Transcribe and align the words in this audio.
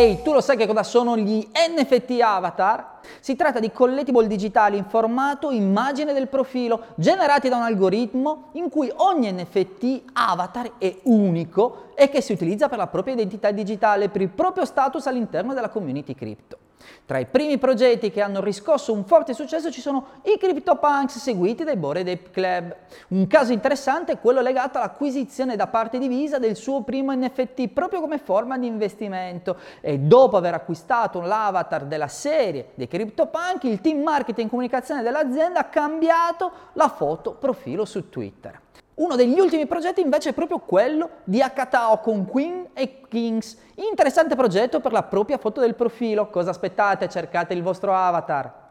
Ehi, 0.00 0.22
tu 0.22 0.32
lo 0.32 0.40
sai 0.40 0.56
che 0.56 0.66
cosa 0.66 0.82
sono 0.82 1.14
gli 1.14 1.46
NFT 1.52 2.20
avatar? 2.22 3.00
Si 3.20 3.36
tratta 3.36 3.60
di 3.60 3.70
collectible 3.70 4.26
digitali 4.26 4.78
in 4.78 4.86
formato 4.86 5.50
immagine 5.50 6.14
del 6.14 6.28
profilo, 6.28 6.86
generati 6.94 7.50
da 7.50 7.56
un 7.56 7.64
algoritmo 7.64 8.48
in 8.52 8.70
cui 8.70 8.90
ogni 8.96 9.30
NFT 9.30 10.04
avatar 10.14 10.78
è 10.78 11.00
unico 11.02 11.92
e 11.94 12.08
che 12.08 12.22
si 12.22 12.32
utilizza 12.32 12.70
per 12.70 12.78
la 12.78 12.86
propria 12.86 13.12
identità 13.12 13.50
digitale, 13.50 14.08
per 14.08 14.22
il 14.22 14.30
proprio 14.30 14.64
status 14.64 15.06
all'interno 15.06 15.52
della 15.52 15.68
community 15.68 16.14
crypto. 16.14 16.69
Tra 17.04 17.18
i 17.18 17.26
primi 17.26 17.58
progetti 17.58 18.10
che 18.10 18.20
hanno 18.20 18.40
riscosso 18.40 18.92
un 18.92 19.04
forte 19.04 19.34
successo 19.34 19.70
ci 19.70 19.80
sono 19.80 20.20
i 20.22 20.38
CryptoPunks 20.38 21.18
seguiti 21.18 21.64
dai 21.64 21.76
Bored 21.76 22.06
Ape 22.06 22.30
Club. 22.30 22.76
Un 23.08 23.26
caso 23.26 23.52
interessante 23.52 24.12
è 24.12 24.20
quello 24.20 24.40
legato 24.40 24.78
all'acquisizione 24.78 25.56
da 25.56 25.66
parte 25.66 25.98
di 25.98 26.08
Visa 26.08 26.38
del 26.38 26.56
suo 26.56 26.82
primo 26.82 27.12
NFT 27.12 27.68
proprio 27.68 28.00
come 28.00 28.18
forma 28.18 28.58
di 28.58 28.66
investimento 28.66 29.56
e 29.80 29.98
dopo 29.98 30.36
aver 30.36 30.54
acquistato 30.54 31.20
l'avatar 31.20 31.84
della 31.84 32.08
serie 32.08 32.70
dei 32.74 32.88
CryptoPunk 32.88 33.64
il 33.64 33.80
team 33.80 34.02
marketing 34.02 34.46
e 34.46 34.50
comunicazione 34.50 35.02
dell'azienda 35.02 35.60
ha 35.60 35.64
cambiato 35.64 36.50
la 36.74 36.88
foto 36.88 37.32
profilo 37.32 37.84
su 37.84 38.08
Twitter. 38.08 38.60
Uno 39.00 39.16
degli 39.16 39.38
ultimi 39.38 39.66
progetti 39.66 40.02
invece 40.02 40.30
è 40.30 40.32
proprio 40.34 40.58
quello 40.58 41.08
di 41.24 41.40
Akatao 41.40 42.00
con 42.00 42.26
Queen 42.26 42.59
e 42.72 43.00
Kings. 43.08 43.56
Interessante 43.76 44.36
progetto 44.36 44.80
per 44.80 44.92
la 44.92 45.02
propria 45.02 45.38
foto 45.38 45.60
del 45.60 45.74
profilo. 45.74 46.28
Cosa 46.30 46.50
aspettate? 46.50 47.08
Cercate 47.08 47.54
il 47.54 47.62
vostro 47.62 47.94
avatar. 47.94 48.69